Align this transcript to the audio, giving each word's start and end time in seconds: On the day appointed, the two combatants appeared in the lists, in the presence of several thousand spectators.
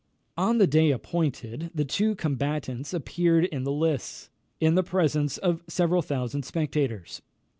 On 0.35 0.57
the 0.57 0.65
day 0.65 0.89
appointed, 0.89 1.69
the 1.75 1.85
two 1.85 2.15
combatants 2.15 2.91
appeared 2.91 3.45
in 3.45 3.65
the 3.65 3.71
lists, 3.71 4.31
in 4.59 4.73
the 4.73 4.81
presence 4.81 5.37
of 5.37 5.61
several 5.67 6.01
thousand 6.01 6.41
spectators. 6.43 7.21